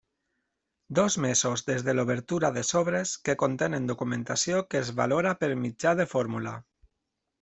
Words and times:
Dos 0.99 1.17
mesos 1.25 1.63
des 1.67 1.83
de 1.89 1.93
l'obertura 1.97 2.51
de 2.55 2.63
sobres 2.69 3.11
que 3.29 3.35
contenen 3.43 3.85
documentació 3.93 4.63
que 4.73 4.83
es 4.87 4.91
valora 5.03 5.35
per 5.45 5.51
mitjà 5.67 5.95
de 6.01 6.09
fórmula. 6.17 6.57